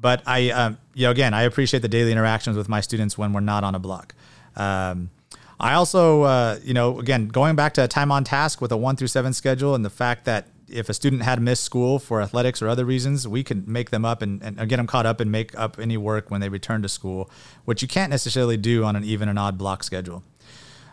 but 0.00 0.22
I, 0.26 0.50
um, 0.50 0.78
you 0.94 1.04
know, 1.04 1.10
again, 1.10 1.34
I 1.34 1.42
appreciate 1.42 1.80
the 1.80 1.88
daily 1.88 2.12
interactions 2.12 2.56
with 2.56 2.68
my 2.68 2.80
students 2.80 3.18
when 3.18 3.32
we're 3.32 3.40
not 3.40 3.64
on 3.64 3.74
a 3.74 3.78
block. 3.78 4.14
Um, 4.56 5.10
I 5.58 5.74
also, 5.74 6.22
uh, 6.22 6.58
you 6.64 6.72
know, 6.72 6.98
again, 6.98 7.28
going 7.28 7.54
back 7.54 7.74
to 7.74 7.86
time 7.86 8.10
on 8.10 8.24
task 8.24 8.60
with 8.60 8.72
a 8.72 8.76
one 8.76 8.96
through 8.96 9.08
seven 9.08 9.32
schedule 9.32 9.74
and 9.74 9.84
the 9.84 9.90
fact 9.90 10.24
that 10.24 10.48
if 10.68 10.88
a 10.88 10.94
student 10.94 11.22
had 11.22 11.42
missed 11.42 11.64
school 11.64 11.98
for 11.98 12.22
athletics 12.22 12.62
or 12.62 12.68
other 12.68 12.84
reasons, 12.84 13.26
we 13.26 13.42
can 13.42 13.64
make 13.66 13.90
them 13.90 14.04
up 14.04 14.22
and, 14.22 14.42
and 14.42 14.68
get 14.68 14.76
them 14.76 14.86
caught 14.86 15.04
up 15.04 15.20
and 15.20 15.30
make 15.30 15.56
up 15.58 15.78
any 15.78 15.96
work 15.96 16.30
when 16.30 16.40
they 16.40 16.48
return 16.48 16.80
to 16.82 16.88
school, 16.88 17.28
which 17.64 17.82
you 17.82 17.88
can't 17.88 18.10
necessarily 18.10 18.56
do 18.56 18.84
on 18.84 18.96
an 18.96 19.04
even 19.04 19.28
and 19.28 19.38
odd 19.38 19.58
block 19.58 19.82
schedule. 19.82 20.22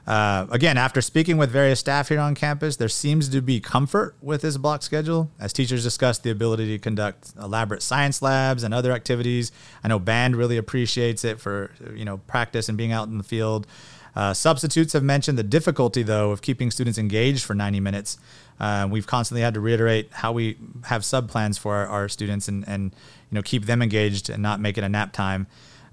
Uh, 0.07 0.47
again, 0.51 0.77
after 0.77 1.01
speaking 1.01 1.35
with 1.35 1.51
various 1.51 1.81
staff 1.81 2.07
here 2.07 2.19
on 2.19 2.33
campus, 2.33 2.77
there 2.77 2.87
seems 2.87 3.27
to 3.27 3.41
be 3.41 3.59
comfort 3.59 4.15
with 4.21 4.41
this 4.41 4.55
block 4.55 4.81
schedule 4.81 5.29
as 5.37 5.51
teachers 5.51 5.83
discuss 5.83 6.17
the 6.17 6.31
ability 6.31 6.65
to 6.67 6.79
conduct 6.79 7.33
elaborate 7.37 7.83
science 7.83 8.21
labs 8.21 8.63
and 8.63 8.73
other 8.73 8.93
activities. 8.93 9.51
I 9.83 9.89
know 9.89 9.99
band 9.99 10.37
really 10.37 10.55
appreciates 10.55 11.25
it 11.25 11.41
for 11.41 11.71
you 11.93 12.05
know 12.05 12.19
practice 12.19 12.69
and 12.69 12.77
being 12.77 12.93
out 12.93 13.09
in 13.09 13.17
the 13.17 13.23
field. 13.23 13.67
Uh, 14.15 14.33
substitutes 14.33 14.93
have 14.93 15.03
mentioned 15.03 15.37
the 15.37 15.43
difficulty, 15.43 16.01
though, 16.01 16.31
of 16.31 16.41
keeping 16.41 16.71
students 16.71 16.97
engaged 16.97 17.43
for 17.43 17.53
90 17.53 17.81
minutes. 17.81 18.17
Uh, 18.59 18.87
we've 18.89 19.05
constantly 19.05 19.41
had 19.41 19.53
to 19.53 19.59
reiterate 19.59 20.09
how 20.11 20.31
we 20.31 20.57
have 20.85 21.05
sub 21.05 21.29
plans 21.29 21.57
for 21.57 21.75
our, 21.75 21.85
our, 21.85 22.09
students 22.09 22.47
and, 22.47 22.67
and 22.67 22.95
you 23.29 23.35
know 23.35 23.43
keep 23.43 23.65
them 23.65 23.81
engaged 23.81 24.29
and 24.29 24.41
not 24.41 24.59
make 24.59 24.77
it 24.77 24.83
a 24.83 24.89
nap 24.89 25.11
time. 25.11 25.45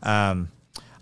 Um, 0.02 0.50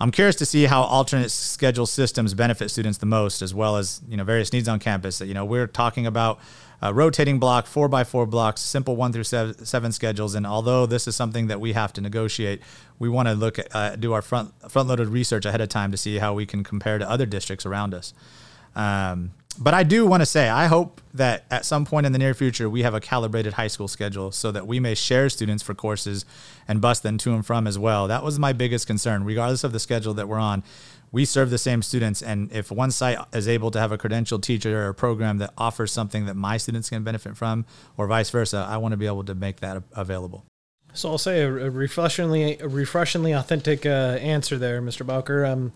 I'm 0.03 0.11
curious 0.11 0.35
to 0.37 0.47
see 0.47 0.65
how 0.65 0.83
alternate 0.83 1.31
schedule 1.31 1.87
systems 1.87 2.35
benefit 2.35 2.73
students 2.73 2.99
the 2.99 3.07
most, 3.07 3.41
as 3.41 3.55
well 3.55 3.77
as 3.77 4.01
you 4.09 4.17
know 4.17 4.25
various 4.25 4.53
needs 4.53 4.67
on 4.67 4.81
campus. 4.81 5.19
That, 5.19 5.29
you 5.29 5.35
know, 5.35 5.45
we're 5.45 5.69
talking 5.69 6.07
about 6.09 6.41
uh, 6.83 6.93
rotating 6.93 7.39
block, 7.39 7.67
four 7.67 7.87
by 7.87 8.03
four 8.03 8.27
blocks, 8.27 8.61
simple 8.63 8.97
one 8.97 9.13
through 9.13 9.23
seven, 9.23 9.65
seven, 9.65 9.93
schedules. 9.93 10.35
And 10.35 10.45
although 10.45 10.87
this 10.87 11.07
is 11.07 11.15
something 11.15 11.47
that 11.47 11.61
we 11.61 11.75
have 11.75 11.93
to 11.93 12.01
negotiate, 12.01 12.63
we 12.99 13.09
want 13.09 13.29
to 13.29 13.35
look 13.35 13.61
at, 13.61 13.69
uh, 13.77 13.95
do 13.95 14.13
our 14.13 14.23
front 14.23 14.53
front 14.69 14.89
loaded 14.89 15.07
research 15.07 15.47
ahead 15.47 15.61
of 15.61 15.69
time 15.69 15.93
to 15.93 15.97
see 15.97 16.19
how 16.19 16.35
we 16.35 16.47
can 16.47 16.65
compare 16.65 16.99
to 16.99 17.09
other 17.09 17.25
districts 17.25 17.65
around 17.65 17.95
us. 17.95 18.13
Um, 18.75 19.31
but 19.59 19.75
I 19.75 19.83
do 19.83 20.07
want 20.07 20.23
to 20.23 20.27
say, 20.27 20.49
I 20.49 20.67
hope 20.67 21.01
that 21.15 21.45
at 21.51 21.65
some 21.65 21.85
point 21.85 22.07
in 22.07 22.13
the 22.13 22.19
near 22.19 22.35
future, 22.35 22.71
we 22.71 22.83
have 22.83 22.95
a 22.95 23.01
calibrated 23.01 23.55
high 23.55 23.67
school 23.67 23.89
schedule 23.89 24.33
so 24.33 24.51
that 24.51 24.67
we 24.67 24.81
may 24.81 24.95
share 24.95 25.29
students 25.29 25.63
for 25.63 25.75
courses 25.75 26.25
and 26.67 26.81
bus 26.81 27.01
them 27.01 27.19
to 27.19 27.35
and 27.35 27.45
from 27.45 27.67
as 27.67 27.79
well. 27.79 28.09
That 28.09 28.25
was 28.25 28.39
my 28.39 28.53
biggest 28.53 28.87
concern, 28.87 29.25
regardless 29.25 29.63
of 29.65 29.73
the 29.73 29.81
schedule 29.81 30.15
that 30.15 30.29
we're 30.29 30.39
on 30.39 30.63
we 31.13 31.27
serve 31.27 31.51
the 31.51 31.59
same 31.59 31.83
students. 31.83 32.23
And 32.23 32.51
if 32.51 32.73
one 32.73 32.91
site 32.91 33.19
is 33.33 33.47
able 33.47 33.71
to 33.71 33.79
have 33.79 33.93
a 33.93 33.99
credentialed 33.99 34.43
teacher 34.43 34.87
or 34.87 34.89
a 34.89 34.95
program 34.95 35.39
that 35.39 35.53
offers 35.57 35.93
something 35.93 36.25
that 36.25 36.35
my 36.35 36.57
students 36.57 36.89
can 36.89 37.05
benefit 37.05 37.37
from, 37.37 37.67
or 37.97 38.07
vice 38.07 38.31
versa, 38.31 38.67
I 38.69 38.79
want 38.79 38.93
to 38.93 38.97
be 38.97 39.07
able 39.07 39.25
to 39.25 39.35
make 39.35 39.61
that 39.61 39.83
available. 39.93 40.47
So 40.95 41.11
I'll 41.11 41.19
say 41.19 41.43
a, 41.43 41.51
refreshingly, 41.51 42.59
a 42.59 42.69
refreshingly 42.69 43.33
authentic 43.33 43.87
uh, 43.87 44.19
answer 44.21 44.59
there, 44.59 44.83
Mr. 44.83 45.07
Bowker. 45.07 45.45
Um, 45.45 45.73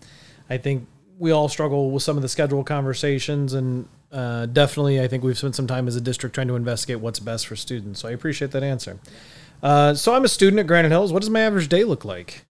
I 0.49 0.57
think 0.57 0.87
we 1.17 1.31
all 1.31 1.49
struggle 1.49 1.91
with 1.91 2.03
some 2.03 2.15
of 2.17 2.21
the 2.21 2.29
schedule 2.29 2.63
conversations, 2.63 3.53
and 3.53 3.87
uh, 4.11 4.45
definitely, 4.47 5.01
I 5.01 5.07
think 5.07 5.23
we've 5.23 5.37
spent 5.37 5.55
some 5.55 5.67
time 5.67 5.87
as 5.87 5.95
a 5.95 6.01
district 6.01 6.35
trying 6.35 6.47
to 6.47 6.55
investigate 6.55 6.99
what's 6.99 7.19
best 7.19 7.47
for 7.47 7.55
students. 7.55 7.99
So 8.01 8.07
I 8.07 8.11
appreciate 8.11 8.51
that 8.51 8.63
answer. 8.63 8.99
Uh, 9.61 9.93
so 9.93 10.13
I'm 10.13 10.23
a 10.23 10.29
student 10.29 10.59
at 10.59 10.67
Granite 10.67 10.89
Hills. 10.89 11.11
What 11.11 11.21
does 11.21 11.29
my 11.29 11.41
average 11.41 11.67
day 11.67 11.83
look 11.83 12.05
like? 12.05 12.46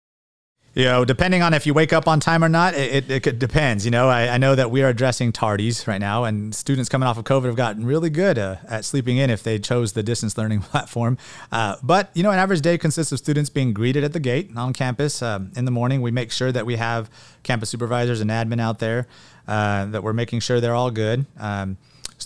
You 0.77 0.83
know, 0.83 1.03
depending 1.03 1.41
on 1.41 1.55
if 1.55 1.65
you 1.65 1.73
wake 1.73 1.91
up 1.91 2.07
on 2.07 2.19
time 2.19 2.43
or 2.43 2.49
not, 2.49 2.75
it, 2.75 3.09
it, 3.09 3.25
it 3.25 3.39
depends. 3.39 3.83
You 3.83 3.89
know, 3.89 4.09
I, 4.09 4.27
I, 4.27 4.37
know 4.37 4.53
that 4.53 4.69
we 4.69 4.83
are 4.83 4.89
addressing 4.89 5.31
tardies 5.31 5.87
right 5.87 5.99
now, 5.99 6.23
and 6.23 6.53
students 6.53 6.87
coming 6.87 7.07
off 7.07 7.17
of 7.17 7.23
COVID 7.23 7.45
have 7.45 7.55
gotten 7.55 7.83
really 7.83 8.11
good 8.11 8.37
uh, 8.37 8.57
at 8.69 8.85
sleeping 8.85 9.17
in 9.17 9.31
if 9.31 9.41
they 9.41 9.57
chose 9.57 9.93
the 9.93 10.03
distance 10.03 10.37
learning 10.37 10.59
platform. 10.61 11.17
Uh, 11.51 11.77
but, 11.81 12.11
you 12.13 12.21
know, 12.21 12.29
an 12.29 12.37
average 12.37 12.61
day 12.61 12.77
consists 12.77 13.11
of 13.11 13.17
students 13.17 13.49
being 13.49 13.73
greeted 13.73 14.03
at 14.03 14.13
the 14.13 14.19
gate 14.19 14.51
on 14.55 14.71
campus. 14.71 15.23
Um, 15.23 15.51
in 15.55 15.65
the 15.65 15.71
morning, 15.71 16.03
we 16.03 16.11
make 16.11 16.31
sure 16.31 16.51
that 16.51 16.67
we 16.67 16.75
have 16.75 17.09
campus 17.41 17.71
supervisors 17.71 18.21
and 18.21 18.29
admin 18.29 18.61
out 18.61 18.77
there, 18.77 19.07
uh, 19.47 19.87
that 19.87 20.03
we're 20.03 20.13
making 20.13 20.41
sure 20.41 20.61
they're 20.61 20.75
all 20.75 20.91
good. 20.91 21.25
Um, 21.39 21.77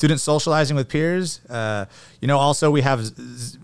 students 0.02 0.24
socializing 0.24 0.76
with 0.76 0.90
peers. 0.90 1.42
Uh, 1.48 1.86
you 2.22 2.28
know, 2.28 2.40
also 2.40 2.72
we 2.72 2.82
have 2.82 3.12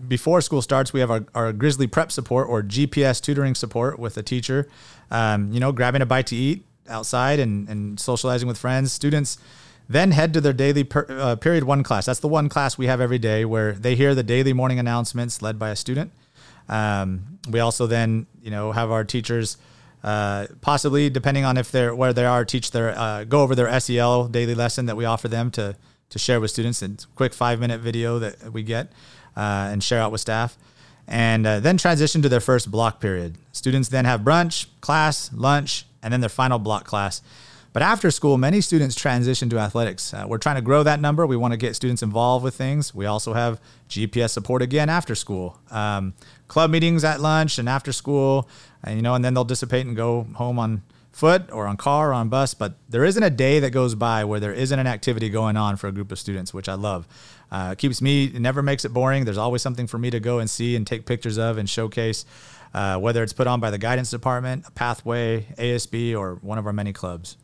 before 0.08 0.40
school 0.40 0.62
starts, 0.62 0.92
we 0.92 1.00
have 1.00 1.10
our, 1.10 1.24
our 1.34 1.52
Grizzly 1.52 1.88
Prep 1.88 2.12
support 2.12 2.48
or 2.48 2.62
GPS 2.62 3.20
tutoring 3.20 3.56
support 3.56 3.98
with 3.98 4.16
a 4.16 4.22
teacher. 4.22 4.68
Um, 5.10 5.50
you 5.50 5.58
know, 5.58 5.72
grabbing 5.72 6.00
a 6.00 6.06
bite 6.06 6.28
to 6.28 6.36
eat 6.36 6.64
outside 6.88 7.40
and, 7.40 7.68
and 7.68 7.98
socializing 7.98 8.46
with 8.46 8.56
friends. 8.56 8.92
Students 8.92 9.36
then 9.88 10.12
head 10.12 10.32
to 10.32 10.40
their 10.40 10.52
daily 10.52 10.84
per, 10.84 11.06
uh, 11.08 11.34
period 11.34 11.64
one 11.64 11.82
class. 11.82 12.06
That's 12.06 12.20
the 12.20 12.28
one 12.28 12.48
class 12.48 12.78
we 12.78 12.86
have 12.86 13.00
every 13.00 13.18
day 13.18 13.44
where 13.44 13.72
they 13.72 13.96
hear 13.96 14.14
the 14.14 14.22
daily 14.22 14.52
morning 14.52 14.78
announcements 14.78 15.42
led 15.42 15.58
by 15.58 15.70
a 15.70 15.76
student. 15.76 16.12
Um, 16.68 17.40
we 17.50 17.58
also 17.58 17.88
then, 17.88 18.28
you 18.40 18.52
know, 18.52 18.70
have 18.70 18.92
our 18.92 19.02
teachers. 19.02 19.56
Uh, 20.04 20.46
possibly 20.60 21.10
depending 21.10 21.44
on 21.44 21.56
if 21.56 21.72
they're 21.72 21.92
where 21.96 22.12
they 22.12 22.24
are, 22.24 22.44
teach 22.44 22.70
their 22.70 22.96
uh, 22.96 23.24
go 23.24 23.40
over 23.40 23.56
their 23.56 23.80
SEL 23.80 24.28
daily 24.28 24.54
lesson 24.54 24.86
that 24.86 24.96
we 24.96 25.04
offer 25.04 25.26
them 25.26 25.50
to 25.50 25.74
to 26.10 26.18
share 26.18 26.40
with 26.40 26.50
students. 26.50 26.82
A 26.82 26.90
quick 27.14 27.32
five 27.32 27.60
minute 27.60 27.80
video 27.80 28.18
that 28.18 28.52
we 28.52 28.62
get 28.62 28.92
uh, 29.36 29.68
and 29.70 29.82
share 29.82 30.00
out 30.00 30.12
with 30.12 30.20
staff. 30.20 30.56
And 31.06 31.46
uh, 31.46 31.60
then 31.60 31.78
transition 31.78 32.20
to 32.22 32.28
their 32.28 32.40
first 32.40 32.70
block 32.70 33.00
period. 33.00 33.38
Students 33.52 33.88
then 33.88 34.04
have 34.04 34.20
brunch, 34.20 34.66
class, 34.80 35.30
lunch, 35.32 35.86
and 36.02 36.12
then 36.12 36.20
their 36.20 36.28
final 36.28 36.58
block 36.58 36.84
class. 36.84 37.22
But 37.72 37.82
after 37.82 38.10
school, 38.10 38.38
many 38.38 38.60
students 38.60 38.94
transition 38.94 39.48
to 39.50 39.58
athletics. 39.58 40.12
Uh, 40.12 40.24
we're 40.26 40.38
trying 40.38 40.56
to 40.56 40.62
grow 40.62 40.82
that 40.82 41.00
number. 41.00 41.26
We 41.26 41.36
want 41.36 41.52
to 41.52 41.56
get 41.56 41.76
students 41.76 42.02
involved 42.02 42.42
with 42.42 42.54
things. 42.54 42.94
We 42.94 43.06
also 43.06 43.34
have 43.34 43.60
GPS 43.88 44.30
support 44.30 44.62
again 44.62 44.88
after 44.88 45.14
school, 45.14 45.58
um, 45.70 46.14
club 46.48 46.70
meetings 46.70 47.04
at 47.04 47.20
lunch 47.20 47.58
and 47.58 47.68
after 47.68 47.92
school, 47.92 48.48
and 48.82 48.96
you 48.96 49.02
know, 49.02 49.14
and 49.14 49.24
then 49.24 49.34
they'll 49.34 49.44
dissipate 49.44 49.86
and 49.86 49.94
go 49.94 50.26
home 50.34 50.58
on 50.58 50.82
foot 51.12 51.50
or 51.52 51.66
on 51.66 51.76
car 51.76 52.10
or 52.10 52.14
on 52.14 52.28
bus. 52.28 52.54
But 52.54 52.74
there 52.88 53.04
isn't 53.04 53.22
a 53.22 53.30
day 53.30 53.60
that 53.60 53.70
goes 53.70 53.94
by 53.94 54.24
where 54.24 54.40
there 54.40 54.52
isn't 54.52 54.78
an 54.78 54.86
activity 54.86 55.28
going 55.30 55.56
on 55.56 55.76
for 55.76 55.88
a 55.88 55.92
group 55.92 56.12
of 56.12 56.18
students, 56.18 56.54
which 56.54 56.68
I 56.68 56.74
love. 56.74 57.06
Uh, 57.50 57.70
it 57.72 57.78
keeps 57.78 58.02
me, 58.02 58.26
it 58.26 58.40
never 58.40 58.62
makes 58.62 58.84
it 58.84 58.92
boring. 58.92 59.24
There's 59.24 59.38
always 59.38 59.62
something 59.62 59.86
for 59.86 59.98
me 59.98 60.10
to 60.10 60.20
go 60.20 60.38
and 60.38 60.48
see 60.48 60.76
and 60.76 60.86
take 60.86 61.06
pictures 61.06 61.38
of 61.38 61.58
and 61.58 61.68
showcase. 61.68 62.24
Uh, 62.74 62.98
whether 62.98 63.22
it's 63.22 63.32
put 63.32 63.46
on 63.46 63.60
by 63.60 63.70
the 63.70 63.78
guidance 63.78 64.10
department, 64.10 64.64
a 64.66 64.70
pathway, 64.70 65.46
ASB, 65.56 66.14
or 66.16 66.34
one 66.42 66.58
of 66.58 66.66
our 66.66 66.72
many 66.72 66.92
clubs. 66.92 67.38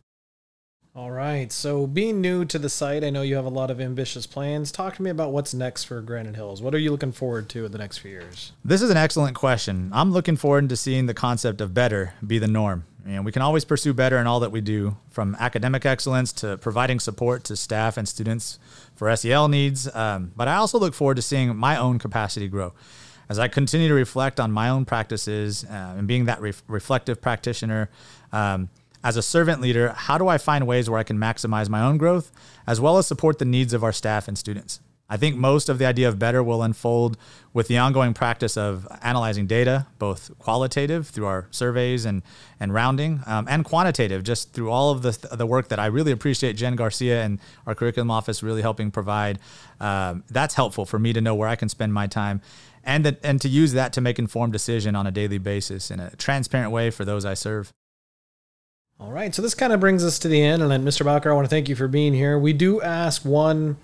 All 0.97 1.11
right. 1.11 1.51
So, 1.51 1.89
being 1.89 2.21
new 2.21 2.45
to 2.45 2.57
the 2.57 2.69
site, 2.69 3.03
I 3.03 3.11
know 3.11 3.23
you 3.23 3.35
have 3.35 3.47
a 3.47 3.51
lot 3.51 3.73
of 3.73 3.81
ambitious 3.81 4.29
plans. 4.29 4.71
Talk 4.71 4.95
to 4.95 5.03
me 5.03 5.11
about 5.11 5.33
what's 5.33 5.53
next 5.53 5.85
for 5.85 6.01
Granite 6.01 6.37
Hills. 6.37 6.63
What 6.63 6.73
are 6.73 6.79
you 6.79 6.93
looking 6.93 7.11
forward 7.11 7.49
to 7.49 7.65
in 7.65 7.73
the 7.73 7.79
next 7.79 7.99
few 7.99 8.13
years? 8.13 8.53
This 8.65 8.81
is 8.81 8.91
an 8.91 8.97
excellent 8.97 9.35
question. 9.35 9.91
I'm 9.93 10.13
looking 10.13 10.37
forward 10.37 10.69
to 10.69 10.77
seeing 10.77 11.07
the 11.07 11.15
concept 11.15 11.61
of 11.61 11.75
better 11.75 12.15
be 12.25 12.39
the 12.39 12.47
norm. 12.47 12.85
And 13.07 13.25
we 13.25 13.33
can 13.33 13.43
always 13.43 13.67
pursue 13.67 13.93
better 13.93 14.19
in 14.19 14.27
all 14.27 14.41
that 14.41 14.51
we 14.51 14.63
do, 14.63 14.97
from 15.11 15.37
academic 15.39 15.85
excellence 15.85 16.33
to 16.35 16.57
providing 16.57 17.01
support 17.01 17.45
to 17.45 17.57
staff 17.57 17.99
and 17.99 18.09
students 18.09 18.59
for 18.95 19.15
SEL 19.15 19.49
needs. 19.49 19.95
Um, 19.95 20.33
but 20.35 20.49
I 20.49 20.57
also 20.57 20.79
look 20.79 20.95
forward 20.95 21.17
to 21.17 21.23
seeing 21.23 21.55
my 21.55 21.77
own 21.77 21.99
capacity 21.99 22.49
grow. 22.49 22.73
As 23.29 23.39
I 23.39 23.49
continue 23.49 23.89
to 23.89 23.95
reflect 23.95 24.41
on 24.41 24.53
my 24.53 24.71
own 24.71 24.85
practices 24.85 25.65
uh, 25.65 25.95
and 25.99 26.07
being 26.07 26.27
that 26.27 26.41
re- 26.41 26.53
reflective 26.67 27.21
practitioner, 27.21 27.91
um, 28.33 28.71
as 29.03 29.19
a 29.19 29.23
servant 29.23 29.61
leader, 29.61 29.93
how 29.95 30.17
do 30.17 30.29
I 30.29 30.39
find 30.39 30.67
ways 30.67 30.89
where 30.89 30.99
I 30.99 31.03
can 31.03 31.19
maximize 31.19 31.69
my 31.69 31.83
own 31.83 31.99
growth 31.99 32.33
as 32.67 32.81
well 32.81 32.97
as 32.97 33.07
support 33.07 33.39
the 33.39 33.45
needs 33.45 33.75
of 33.75 33.85
our 33.85 33.93
staff 33.93 34.29
and 34.29 34.39
students? 34.39 34.81
I 35.09 35.19
think 35.19 35.37
most 35.37 35.69
of 35.69 35.79
the 35.79 35.85
idea 35.85 36.09
of 36.09 36.19
better 36.19 36.43
will 36.43 36.63
unfold 36.63 37.19
with 37.53 37.69
the 37.69 37.77
ongoing 37.77 38.15
practice 38.15 38.57
of 38.57 38.89
analyzing 39.03 39.47
data, 39.47 39.87
both 39.99 40.31
qualitative 40.39 41.09
through 41.09 41.27
our 41.27 41.47
surveys 41.51 42.07
and, 42.07 42.23
and 42.59 42.73
rounding, 42.73 43.21
um, 43.27 43.47
and 43.49 43.65
quantitative 43.65 44.23
just 44.23 44.53
through 44.53 44.71
all 44.71 44.91
of 44.91 45.03
the, 45.03 45.37
the 45.37 45.47
work 45.47 45.69
that 45.69 45.79
I 45.79 45.87
really 45.87 46.11
appreciate 46.11 46.55
Jen 46.55 46.75
Garcia 46.75 47.23
and 47.23 47.39
our 47.67 47.75
curriculum 47.75 48.11
office 48.11 48.43
really 48.43 48.63
helping 48.63 48.91
provide. 48.91 49.39
Um, 49.79 50.25
that's 50.31 50.55
helpful 50.55 50.87
for 50.87 50.99
me 50.99 51.13
to 51.13 51.21
know 51.21 51.35
where 51.35 51.49
I 51.49 51.57
can 51.57 51.69
spend 51.69 51.93
my 51.93 52.07
time 52.07 52.41
and, 52.83 53.17
and 53.23 53.41
to 53.43 53.49
use 53.49 53.73
that 53.73 53.93
to 53.95 54.01
make 54.01 54.19
informed 54.19 54.53
decision 54.53 54.97
on 54.97 55.07
a 55.07 55.11
daily 55.11 55.39
basis 55.39 55.91
in 55.91 56.01
a 56.01 56.11
transparent 56.17 56.71
way 56.71 56.91
for 56.91 57.05
those 57.05 57.25
I 57.25 57.35
serve. 57.35 57.73
All 59.01 59.11
right, 59.11 59.35
so 59.35 59.43
this 59.43 59.55
kind 59.55 59.73
of 59.73 59.81
brings 59.81 60.05
us 60.05 60.19
to 60.21 60.29
the 60.29 60.41
end. 60.41 60.63
And 60.63 60.71
then, 60.71 60.85
Mr. 60.85 61.05
Bowker, 61.05 61.31
I 61.31 61.35
want 61.35 61.45
to 61.47 61.51
thank 61.51 61.69
you 61.69 61.75
for 61.75 61.89
being 61.89 62.15
here. 62.15 62.39
We 62.39 62.53
do 62.53 62.81
ask 62.81 63.25
one 63.25 63.77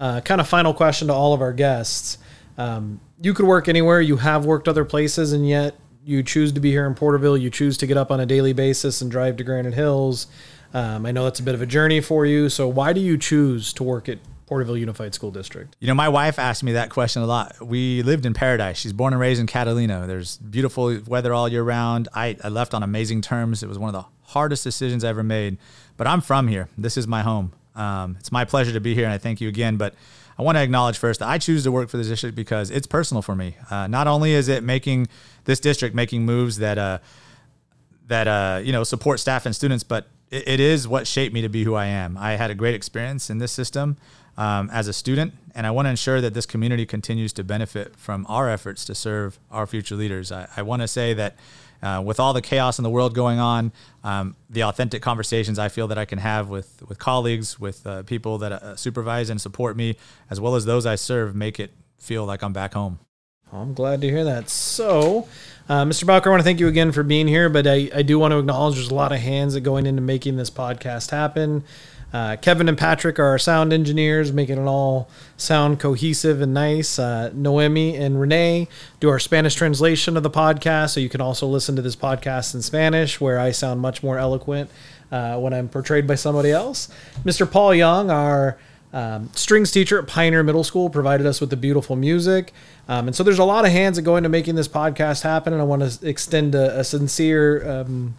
uh, 0.00 0.20
kind 0.20 0.40
of 0.40 0.48
final 0.48 0.74
question 0.74 1.08
to 1.08 1.14
all 1.14 1.32
of 1.32 1.40
our 1.40 1.52
guests. 1.52 2.18
Um, 2.58 3.00
you 3.20 3.34
could 3.34 3.46
work 3.46 3.68
anywhere, 3.68 4.00
you 4.00 4.16
have 4.16 4.44
worked 4.44 4.68
other 4.68 4.84
places, 4.84 5.32
and 5.32 5.48
yet 5.48 5.76
you 6.04 6.22
choose 6.22 6.52
to 6.52 6.60
be 6.60 6.70
here 6.70 6.86
in 6.86 6.94
Porterville. 6.94 7.36
You 7.36 7.50
choose 7.50 7.76
to 7.78 7.86
get 7.86 7.96
up 7.96 8.10
on 8.10 8.20
a 8.20 8.26
daily 8.26 8.52
basis 8.52 9.00
and 9.00 9.10
drive 9.10 9.36
to 9.38 9.44
Granite 9.44 9.74
Hills. 9.74 10.28
Um, 10.72 11.06
I 11.06 11.12
know 11.12 11.24
that's 11.24 11.40
a 11.40 11.42
bit 11.42 11.54
of 11.54 11.62
a 11.62 11.66
journey 11.66 12.00
for 12.00 12.26
you. 12.26 12.48
So, 12.48 12.68
why 12.68 12.92
do 12.92 13.00
you 13.00 13.16
choose 13.18 13.72
to 13.74 13.82
work 13.82 14.08
at 14.08 14.18
Porterville 14.46 14.76
Unified 14.76 15.14
School 15.14 15.30
District? 15.30 15.74
You 15.80 15.88
know, 15.88 15.94
my 15.94 16.08
wife 16.08 16.38
asked 16.38 16.62
me 16.62 16.72
that 16.72 16.90
question 16.90 17.22
a 17.22 17.26
lot. 17.26 17.60
We 17.60 18.02
lived 18.02 18.26
in 18.26 18.34
paradise. 18.34 18.78
She's 18.78 18.92
born 18.92 19.12
and 19.12 19.20
raised 19.20 19.40
in 19.40 19.46
Catalina. 19.46 20.06
There's 20.06 20.36
beautiful 20.38 21.00
weather 21.06 21.34
all 21.34 21.48
year 21.48 21.62
round. 21.62 22.08
I, 22.14 22.36
I 22.44 22.48
left 22.48 22.74
on 22.74 22.82
amazing 22.82 23.22
terms. 23.22 23.62
It 23.62 23.68
was 23.68 23.78
one 23.78 23.88
of 23.88 23.94
the 23.94 24.08
hardest 24.30 24.64
decisions 24.64 25.02
I 25.02 25.08
ever 25.08 25.22
made. 25.22 25.58
But 25.96 26.06
I'm 26.06 26.20
from 26.20 26.48
here. 26.48 26.68
This 26.76 26.96
is 26.96 27.06
my 27.06 27.22
home. 27.22 27.52
Um, 27.76 28.16
it's 28.18 28.32
my 28.32 28.44
pleasure 28.44 28.72
to 28.72 28.80
be 28.80 28.94
here, 28.94 29.04
and 29.04 29.12
I 29.12 29.18
thank 29.18 29.40
you 29.40 29.48
again. 29.48 29.76
But 29.76 29.94
I 30.38 30.42
want 30.42 30.56
to 30.56 30.62
acknowledge 30.62 30.98
first 30.98 31.20
that 31.20 31.28
I 31.28 31.38
choose 31.38 31.64
to 31.64 31.72
work 31.72 31.88
for 31.88 31.96
this 31.96 32.08
district 32.08 32.36
because 32.36 32.70
it's 32.70 32.86
personal 32.86 33.22
for 33.22 33.34
me. 33.34 33.56
Uh, 33.70 33.86
not 33.86 34.06
only 34.06 34.32
is 34.32 34.48
it 34.48 34.62
making 34.62 35.08
this 35.44 35.60
district 35.60 35.94
making 35.94 36.24
moves 36.24 36.58
that 36.58 36.78
uh, 36.78 36.98
that 38.08 38.28
uh, 38.28 38.60
you 38.62 38.72
know 38.72 38.84
support 38.84 39.20
staff 39.20 39.46
and 39.46 39.54
students, 39.54 39.84
but 39.84 40.08
it, 40.30 40.48
it 40.48 40.60
is 40.60 40.88
what 40.88 41.06
shaped 41.06 41.34
me 41.34 41.42
to 41.42 41.48
be 41.48 41.64
who 41.64 41.74
I 41.74 41.86
am. 41.86 42.16
I 42.18 42.32
had 42.32 42.50
a 42.50 42.54
great 42.54 42.74
experience 42.74 43.30
in 43.30 43.38
this 43.38 43.52
system 43.52 43.96
um, 44.36 44.70
as 44.72 44.88
a 44.88 44.92
student, 44.92 45.34
and 45.54 45.66
I 45.66 45.70
want 45.70 45.86
to 45.86 45.90
ensure 45.90 46.20
that 46.20 46.34
this 46.34 46.46
community 46.46 46.86
continues 46.86 47.32
to 47.34 47.44
benefit 47.44 47.96
from 47.96 48.26
our 48.28 48.50
efforts 48.50 48.84
to 48.86 48.94
serve 48.94 49.38
our 49.50 49.66
future 49.66 49.94
leaders. 49.94 50.30
I, 50.30 50.48
I 50.56 50.62
want 50.62 50.82
to 50.82 50.88
say 50.88 51.14
that 51.14 51.36
uh, 51.82 52.02
with 52.04 52.18
all 52.18 52.32
the 52.32 52.42
chaos 52.42 52.78
in 52.78 52.82
the 52.82 52.90
world 52.90 53.14
going 53.14 53.38
on, 53.38 53.72
um, 54.02 54.36
the 54.50 54.64
authentic 54.64 55.02
conversations 55.02 55.58
I 55.58 55.68
feel 55.68 55.88
that 55.88 55.98
I 55.98 56.04
can 56.04 56.18
have 56.18 56.48
with 56.48 56.82
with 56.88 56.98
colleagues, 56.98 57.58
with 57.58 57.86
uh, 57.86 58.02
people 58.02 58.38
that 58.38 58.52
uh, 58.52 58.76
supervise 58.76 59.30
and 59.30 59.40
support 59.40 59.76
me, 59.76 59.96
as 60.30 60.40
well 60.40 60.54
as 60.54 60.64
those 60.64 60.86
I 60.86 60.94
serve, 60.94 61.34
make 61.34 61.60
it 61.60 61.72
feel 61.98 62.24
like 62.24 62.42
I'm 62.42 62.52
back 62.52 62.74
home. 62.74 62.98
I'm 63.52 63.74
glad 63.74 64.00
to 64.00 64.08
hear 64.08 64.24
that. 64.24 64.50
So, 64.50 65.28
uh, 65.68 65.84
Mr. 65.84 66.04
Bowker, 66.04 66.30
I 66.30 66.32
want 66.32 66.40
to 66.40 66.44
thank 66.44 66.58
you 66.58 66.66
again 66.66 66.90
for 66.90 67.04
being 67.04 67.28
here, 67.28 67.48
but 67.48 67.66
I, 67.66 67.88
I 67.94 68.02
do 68.02 68.18
want 68.18 68.32
to 68.32 68.38
acknowledge 68.38 68.74
there's 68.74 68.90
a 68.90 68.94
lot 68.94 69.12
of 69.12 69.20
hands 69.20 69.54
that 69.54 69.60
going 69.60 69.86
into 69.86 70.02
making 70.02 70.36
this 70.36 70.50
podcast 70.50 71.10
happen. 71.10 71.62
Uh, 72.12 72.36
Kevin 72.36 72.68
and 72.68 72.78
Patrick 72.78 73.18
are 73.18 73.26
our 73.26 73.38
sound 73.38 73.72
engineers, 73.72 74.32
making 74.32 74.58
it 74.58 74.66
all 74.66 75.08
sound 75.36 75.80
cohesive 75.80 76.40
and 76.40 76.54
nice. 76.54 76.98
Uh, 76.98 77.30
Noemi 77.34 77.96
and 77.96 78.20
Renee 78.20 78.68
do 79.00 79.08
our 79.10 79.18
Spanish 79.18 79.54
translation 79.54 80.16
of 80.16 80.22
the 80.22 80.30
podcast, 80.30 80.90
so 80.90 81.00
you 81.00 81.08
can 81.08 81.20
also 81.20 81.46
listen 81.46 81.76
to 81.76 81.82
this 81.82 81.96
podcast 81.96 82.54
in 82.54 82.62
Spanish, 82.62 83.20
where 83.20 83.38
I 83.38 83.50
sound 83.50 83.80
much 83.80 84.02
more 84.02 84.18
eloquent 84.18 84.70
uh, 85.10 85.38
when 85.38 85.52
I'm 85.52 85.68
portrayed 85.68 86.06
by 86.06 86.14
somebody 86.14 86.52
else. 86.52 86.88
Mr. 87.24 87.50
Paul 87.50 87.74
Young, 87.74 88.10
our 88.10 88.56
um, 88.92 89.28
strings 89.34 89.70
teacher 89.70 89.98
at 89.98 90.06
Pioneer 90.06 90.42
Middle 90.42 90.64
School, 90.64 90.88
provided 90.88 91.26
us 91.26 91.40
with 91.40 91.50
the 91.50 91.56
beautiful 91.56 91.96
music. 91.96 92.52
Um, 92.88 93.08
and 93.08 93.16
so 93.16 93.24
there's 93.24 93.40
a 93.40 93.44
lot 93.44 93.64
of 93.64 93.72
hands 93.72 93.96
that 93.96 94.02
go 94.02 94.16
into 94.16 94.28
making 94.28 94.54
this 94.54 94.68
podcast 94.68 95.22
happen, 95.22 95.52
and 95.52 95.60
I 95.60 95.64
want 95.64 95.82
to 95.82 96.08
extend 96.08 96.54
a, 96.54 96.80
a 96.80 96.84
sincere 96.84 97.68
um, 97.68 98.16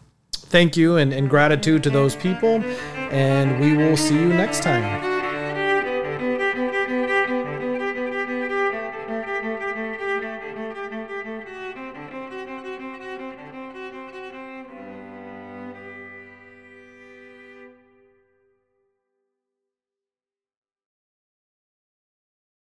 thank 0.50 0.76
you 0.76 0.98
and, 0.98 1.14
and 1.14 1.30
gratitude 1.30 1.84
to 1.84 1.90
those 1.90 2.16
people. 2.16 2.64
And 3.12 3.60
we 3.60 3.78
will 3.78 3.98
see 3.98 4.16
you 4.16 4.30
next 4.30 4.64
time. 4.64 5.07